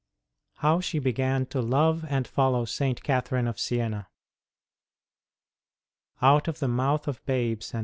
[0.55, 3.03] HOW SHE BEGAN TO LOVE AND FOLLOW ST.
[3.03, 4.07] CATHERINE OF SIENA.
[6.23, 7.79] Out of the mouth of babes and o.